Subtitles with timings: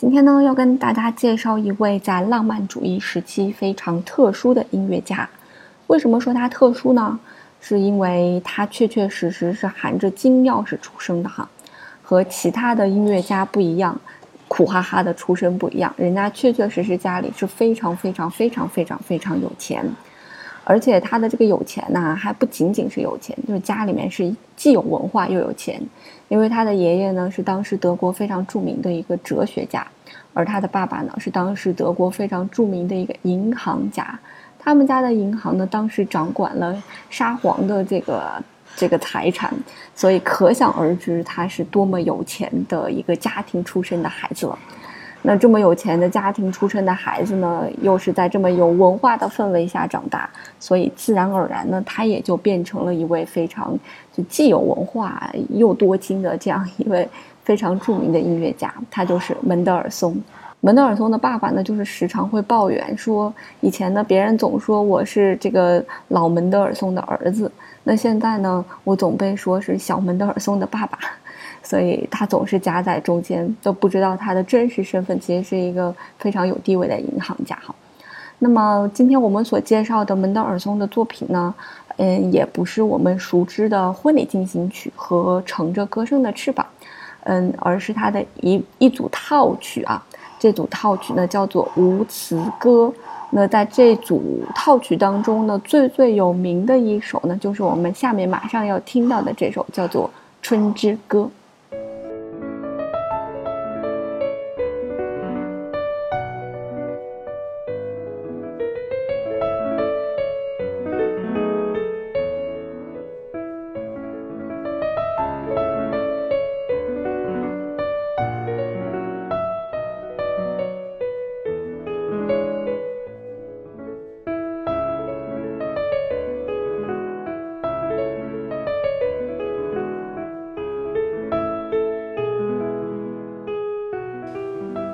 [0.00, 5.28] 今天呢，要跟大家介绍一位在浪漫主义时期非常特殊的音乐家。
[5.88, 7.20] 为什么说他特殊呢？
[7.60, 11.46] 是因为他确确实实是含着金钥匙出生的哈，
[12.02, 13.94] 和其他的音乐家不一样，
[14.48, 15.92] 苦哈哈的出身不一样。
[15.98, 19.84] 人家确确实实家里是非常非常非常非常非常有钱，
[20.70, 25.82] 而且他的这个有钱呢，还不仅仅是有钱，就是家里面是既有文化又有钱。
[26.28, 29.84] 因为他的爷爷呢是当时德国非常著名的一个哲学家，
[30.32, 34.16] 而他的爸爸呢是当时德国非常著名的一个银行家。
[34.60, 38.40] 他们家的银行呢当时掌管了沙皇的这个
[38.76, 39.52] 这个财产，
[39.96, 44.56] 所以可想而知他是多么有钱的一个家庭出身的孩子了。
[45.22, 53.78] 那这么有钱的家庭出身的孩子呢，又是在这么有文化的氛围下长大，所以自然而然呢，他也就变成了一位非常
[54.12, 57.06] 就既有文化又多金的这样一位
[57.44, 58.72] 非常著名的音乐家。
[58.90, 60.16] 他就是门德尔松。
[60.62, 67.50] 门德尔松的爸爸呢，就是时常会抱怨说，以前呢，别人总说我是这个老门德尔松的儿子，
[67.84, 70.98] 那现在呢，我总被说是小门德尔松的爸爸。
[71.62, 77.74] 所以他总是夹在中间，都不知道他的真实身份其实是一个非常有地位的银行家哈。
[78.38, 81.54] 那么今天我们所介绍的门德尔松的作品呢，
[81.98, 86.66] 嗯，也不是我们熟知的婚礼进行曲和乘着歌声的翅膀，
[87.24, 90.02] 嗯，而是他的一一组套曲啊。
[90.38, 92.90] 这组套曲呢叫做无词歌。
[93.28, 100.08] 那在这组套曲当中呢，最最有名的一首呢，就是我们下面马上要听到的这首，叫做
[100.40, 101.20] 《春之歌》。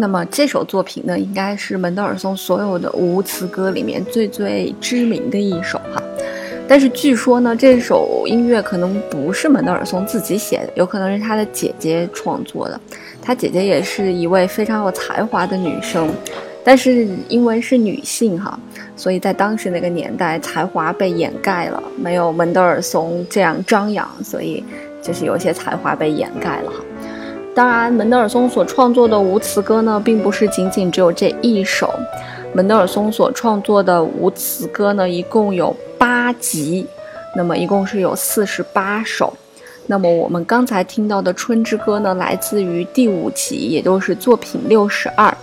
[0.00, 6.02] 那么这首作品呢，应该是门德尔松所有的无词歌里面最最知名的一首哈。
[6.66, 12.80] 但是据说呢，这首音乐可能不是门德尔松自己写的，有可能是他的姐姐创作的。
[13.20, 16.08] 他姐姐也是一位非常有才华的女生，
[16.64, 18.58] 但是因为是女性哈，
[18.96, 24.64] 所以在当时那个年代，才华被掩盖了，没有门德尔松这样张扬，所以
[25.02, 26.76] 就是有些才华被掩盖了哈。
[27.52, 31.92] 当然，门德尔松所创作的无词歌呢，并不是仅仅只有这一首。
[32.52, 36.86] 门德尔松所创作的无词歌呢，一共有八集，
[37.36, 39.32] 那么一共是有四十八首。
[39.86, 45.36] 那么我们刚才听到的《春之歌》呢，来自于第五集，也就是作品六十二。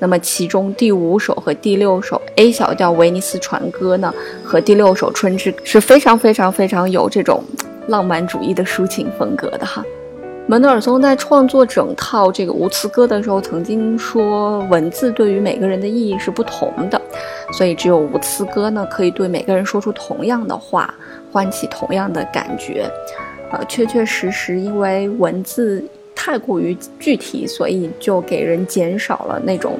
[0.00, 4.12] 那么其中第五首和第六首 A 小调威尼斯船歌呢，
[4.44, 7.44] 和第六首《春之》是非常非常非常有这种
[7.86, 9.84] 浪漫主义的抒情风格的哈。
[10.48, 17.00] 门德尔松在创作整套这个无词歌的时候，曾经说文字对于每个人的意义是不同的，
[17.52, 20.92] 所以只有无词歌呢，可以对每个人说出同样的话，
[21.30, 22.90] 唤起同样的感觉。
[23.52, 25.82] 呃，确确实实，因为文字
[26.14, 29.78] 太过于具体，所以就给人减少了那种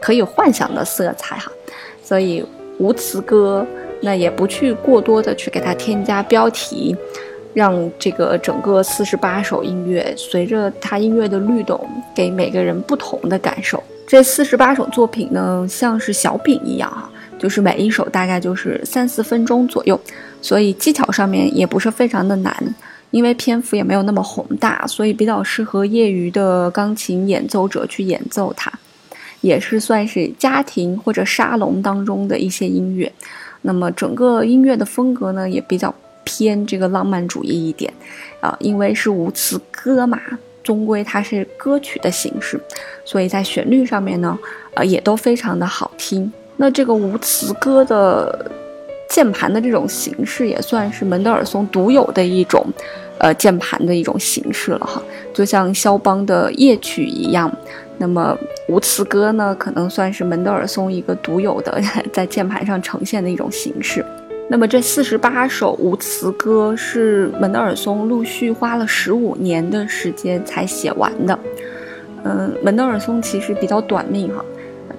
[0.00, 1.50] 可以幻想的色彩哈。
[2.02, 2.44] 所以
[2.78, 3.66] 无词歌，
[4.00, 6.96] 那也不去过多的去给它添加标题。
[7.54, 13.82] 让这个整个四十八首音乐，随着它音乐的律动，给每个人不同的感受。
[14.06, 19.98] 这四十八首作品呢，像是小品一样哈，就是每一首大概就是三四分钟左右，
[20.42, 22.74] 所以技巧上面也不是非常的难，
[23.12, 28.70] 因为篇幅也没有那么宏大，所以比较适合业余的钢琴演奏者去演奏它，
[29.40, 33.10] 也是算是家庭或者沙龙当中的一些音乐。
[33.62, 35.94] 那么整个音乐的风格呢，也比较。
[36.24, 37.92] 偏这个浪漫主义一点，
[38.40, 40.20] 啊，因为是无词歌嘛，
[40.62, 42.60] 终归它是歌曲的形式，
[43.04, 44.38] 所以在旋律上面呢，
[44.74, 46.32] 呃，也都非常的好听。
[46.56, 48.50] 那这个无词歌的
[49.08, 52.64] 键盘的这种形式，也算是门德尔松独有的一种，
[53.18, 55.02] 呃，键盘的一种形式了哈。
[55.32, 57.52] 就像肖邦的夜曲一样，
[57.98, 58.36] 那么
[58.68, 61.80] 无词歌呢，可能算是门德尔松一个独有的
[62.12, 64.04] 在键盘上呈现的一种形式。
[64.48, 71.38] 那么这四十八首无词歌是门德尔松陆续花了十五年的时间才写完的。
[72.24, 74.44] 嗯，门德尔松其实比较短命哈，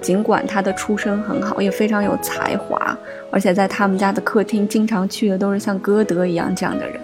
[0.01, 2.97] 尽管他的出身很好，也非常有才华，
[3.31, 7.00] 而且在他们家的客厅经常去的都是像歌德一样这样的人。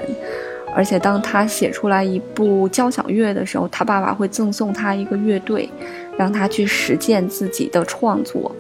[0.73, 5.69] 而且当他写出来一部交响乐的时候，他爸爸会赠送他一个乐队，
[6.17, 8.55] 让他去实践自己的创作。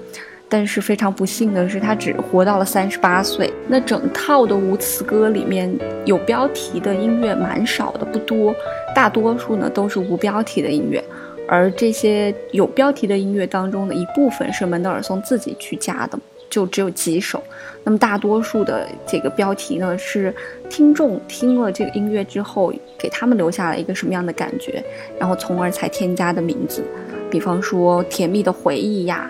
[0.53, 3.49] 但是非常不幸的是，他只活到了三十八岁。
[3.69, 8.53] 那整套的无词歌里面有标题的音乐蛮少的，不多，
[8.93, 11.01] 大多数呢都是无标题的音乐。
[11.47, 16.19] 而这些有标题的音乐当中的一部分是门德尔松自己去加的，
[16.49, 17.41] 就只有几首。
[17.85, 20.35] 那么大多数的这个标题呢，是
[20.69, 24.83] 听众听了这个音乐之后，给他们留下了一个什么样的感觉，
[25.17, 26.83] 然后从而才添加的名字。
[27.31, 29.27] 比方说甜蜜的回忆呀。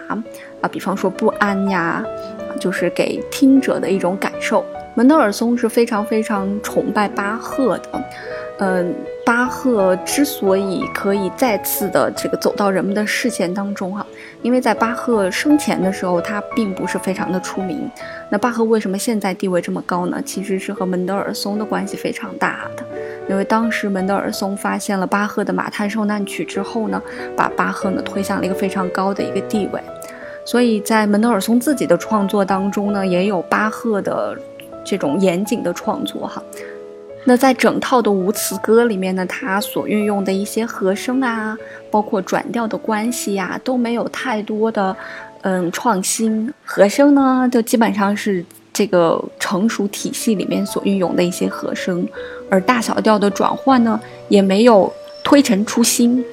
[0.62, 2.06] 啊，比方说不安呀，
[2.59, 4.63] 就是给听者的一种感受。
[4.94, 8.03] 门德尔松是非常非常崇拜巴赫的，
[8.59, 8.94] 嗯，
[9.25, 14.06] 巴赫之所以可以再次的这个走到人们的视线当中哈，
[14.44, 17.89] 因为在巴赫生前的时候，他并不是非常的出名。
[18.30, 20.21] 那巴赫为什么现在地位这么高呢？
[20.24, 22.86] 其实是和门德尔松的关系非常大的，
[23.31, 27.01] 因为当时门德尔松发现了巴赫的马太受难曲之后呢，
[27.33, 29.81] 把巴赫呢推向了一个非常高的一个地位。
[30.44, 34.38] 所以在门德尔松自己的创作当中呢，也有巴赫的
[34.83, 36.44] 这种严谨的创作哈。
[37.24, 41.57] 那在整套的无词歌里面呢，他所运用的一些和声啊，
[41.89, 44.94] 包括转调的关系呀，都没有太多的
[45.44, 46.54] 嗯创新。
[46.66, 48.44] 和声呢，就基本上是
[48.81, 52.04] 这个成熟体系里面所运用的一些和声，
[52.50, 54.92] 而大小调的转换呢，也没有
[55.24, 56.25] 推陈出新。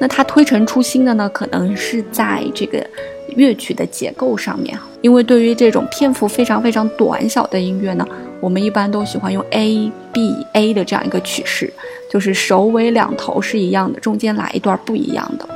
[0.00, 2.86] 那它推陈出新的呢，可能是在这个。
[3.34, 8.06] 乐曲的结构上面，因为对于这种篇幅非常非常短小的音乐呢，
[8.40, 11.70] 我们一般都喜欢用 A B A 的这样一个曲式，
[12.10, 15.46] 就是首尾两头是一样的，中间来一段不一样的。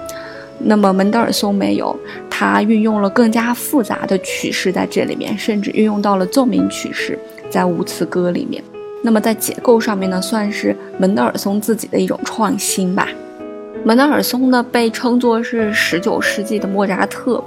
[0.58, 1.96] 那么门德尔松没有，
[2.40, 7.18] 他运用了更加复杂的曲式在这里面，甚至运用到了奏鸣曲式
[7.50, 8.64] 在无词歌里面。
[9.02, 13.06] 那么在结构上面呢，算是门德尔松自己的一种创新吧。
[13.84, 17.44] 门德尔松呢，被称作是十九世纪的莫扎特，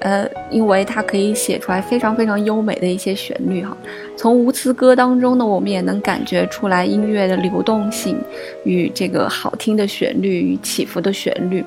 [0.00, 3.76] 呃，因为他可以写出来非常非常优美的一些旋律哈。
[4.16, 8.16] 从无词歌当中呢，我们也能感觉出来音乐的流动性
[8.64, 11.64] 与这个好听的旋律与起伏的旋律，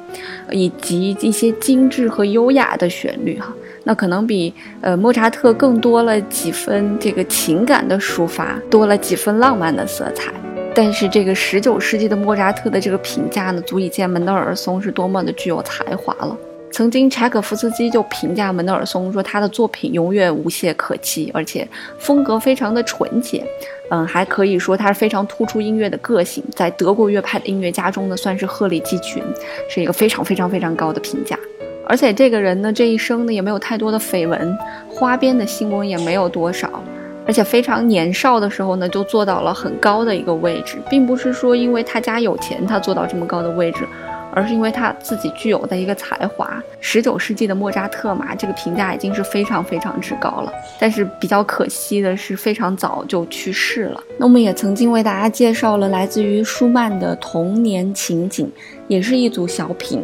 [0.51, 3.53] 以及一些精致和优雅的旋律哈。
[3.83, 10.31] 那可能比呃莫扎特更多了几分这个情感的抒发，多了几分浪漫的色彩。
[10.73, 16.37] 但是这个十九世纪的莫扎特的这个评价呢，足以见门德尔松是多么的具有才华了。
[16.71, 23.43] 曾经柴可夫斯基就评价门德尔松说，他的作品永远无懈可击，而且风格非常的纯洁。
[23.89, 29.21] 嗯，还可以说他是非常突出音乐的个性，在德国乐派的音乐家中呢，算是鹤立鸡群，
[29.69, 31.37] 是一个非常非常非常高的评价。
[31.85, 34.57] 而且这个人呢，这一生呢也没有太多的绯闻，
[34.87, 36.81] 花边的新闻也没有多少。
[37.27, 43.85] 而且非常年少的时候呢，就做到了很高的一个位置，并不是说因为他家有钱，他做到这么高的位置，
[44.33, 46.61] 而是因为他自己具有的一个才华。
[46.79, 50.51] 十九世纪的莫扎特嘛，这个评价已经是非常非常之高了。
[50.79, 54.03] 但是比较可惜的是，非常早就去世了。
[54.17, 58.51] 那我们也曾经为大家介绍了来自于舒曼的童年情景，
[58.87, 60.03] 也是一组小品。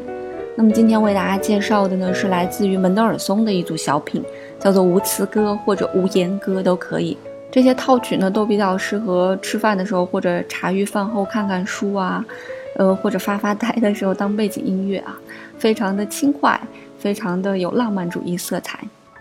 [0.55, 4.23] 那么今天为大家介绍的呢，是来自于门德尔松的一组小品。
[4.59, 7.15] 叫做无词歌或者无言歌都可以，
[7.51, 12.25] 这些套曲呢都比较适合吃饭的时候或者茶余饭后看看书啊，
[12.77, 15.17] 呃或者发发呆的时候当背景音乐啊，
[15.57, 16.59] 非常的轻快，
[16.97, 18.79] 非常的有浪漫主义色彩。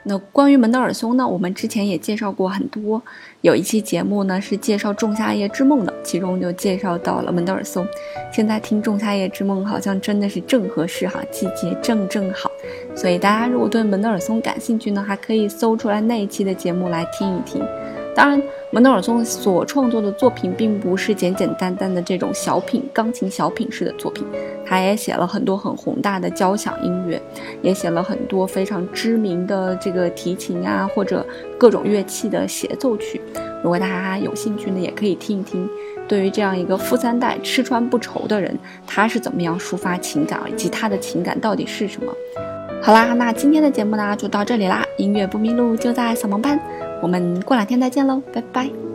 [0.09, 3.03] 那关于门德尔松呢，我们之前也介绍过很多，
[3.41, 7.85] 有一期节目呢是介绍《仲夏夜之梦》的，其中就介绍到了门德尔松。
[8.33, 12.49] 现在听《仲夏夜之梦》好像真的是正合适哈，季节正正好。
[12.95, 17.61] 所以大家如果对门德尔松感兴趣呢，还可以搜出来那一期的节目来听一听。
[18.17, 24.27] 当然，门德尔松所创作的作品并不是简简单单的这种小品、钢琴小品式的作品，
[24.65, 27.21] 他也写了很多很宏大的交响音乐，
[27.61, 31.25] 也写了很多非常知名的这个提琴啊或者
[31.59, 33.21] 各种乐器的协奏曲。
[33.63, 35.69] 如果大家有兴趣呢，也可以听一听。
[36.09, 38.57] 对于这样一个富三代吃穿不愁的人，
[38.87, 42.11] 他是怎么样抒发情感，以及他的情感到底是什么？
[42.81, 44.83] 好啦，那今天的节目呢就到这里啦。
[44.97, 46.59] 音乐不迷路就在小萌班。
[47.03, 48.86] 我们过两天再见喽，拜拜。